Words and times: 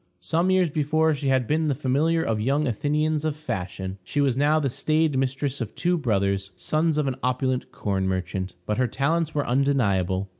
Some 0.19 0.49
years 0.49 0.71
before 0.71 1.13
she 1.13 1.27
had 1.27 1.45
been 1.45 1.67
the 1.67 1.75
familiar 1.75 2.23
of 2.23 2.41
young 2.41 2.65
Athenians 2.65 3.23
of 3.23 3.35
fashion; 3.35 3.99
she 4.03 4.19
was 4.19 4.35
now 4.35 4.59
the 4.59 4.67
staid 4.67 5.15
mistress 5.15 5.61
of 5.61 5.75
two 5.75 5.95
brothers, 5.95 6.49
sons 6.55 6.97
of 6.97 7.05
an 7.05 7.17
opulent 7.21 7.71
corn 7.71 8.07
merchant. 8.07 8.55
But 8.65 8.79
her 8.79 8.87
talents 8.87 9.35
were 9.35 9.45
undeniable. 9.45 10.27